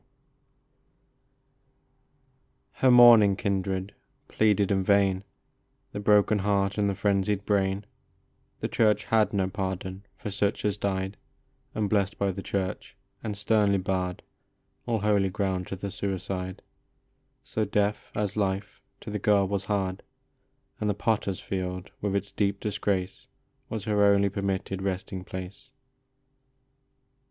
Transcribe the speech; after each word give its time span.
LOVE 2.81 2.91
UNQUENCHABLE. 2.91 2.97
199 3.37 3.65
Her 3.67 3.69
mourning 3.69 3.85
kindred 3.85 3.95
pleaded 4.27 4.71
in 4.71 4.83
vain 4.83 5.23
The 5.91 5.99
broken 5.99 6.39
heart 6.39 6.79
and 6.79 6.89
the 6.89 6.95
frenzied 6.95 7.45
brain; 7.45 7.85
The 8.61 8.67
church 8.67 9.03
had 9.05 9.31
no 9.31 9.47
pardon 9.47 10.07
for 10.15 10.31
such 10.31 10.65
as 10.65 10.79
died 10.79 11.17
Unblessed 11.75 12.17
by 12.17 12.31
the 12.31 12.41
church, 12.41 12.97
and 13.23 13.37
sternly 13.37 13.77
barred 13.77 14.23
All 14.87 15.01
holy 15.01 15.29
ground 15.29 15.67
to 15.67 15.75
the 15.75 15.91
suicide; 15.91 16.63
So 17.43 17.63
death 17.63 18.11
as 18.15 18.35
life 18.35 18.81
to 19.01 19.11
the 19.11 19.19
girl 19.19 19.47
was 19.47 19.65
hard, 19.65 20.01
And 20.79 20.89
the 20.89 20.95
potter 20.95 21.29
s 21.29 21.39
field 21.39 21.91
with 22.01 22.15
its 22.15 22.31
deep 22.31 22.59
disgrace 22.59 23.27
Was 23.69 23.83
her 23.85 24.03
only 24.03 24.29
permitted 24.29 24.81
resting 24.81 25.23
place. 25.23 25.69